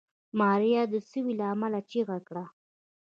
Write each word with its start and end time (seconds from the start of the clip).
ماريا 0.39 0.83
د 0.93 0.95
سوي 1.09 1.33
له 1.39 1.45
امله 1.53 1.79
چيغه 1.91 2.17
کړه. 2.27 2.45